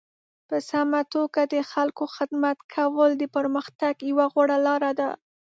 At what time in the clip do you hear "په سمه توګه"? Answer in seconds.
0.47-1.41